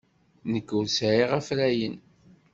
Nekk 0.51 0.69
ur 0.77 0.85
sɛiɣ 0.87 1.29
afrayen. 1.39 1.95